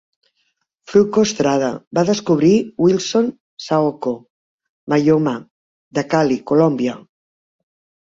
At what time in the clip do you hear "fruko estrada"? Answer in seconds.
0.93-1.69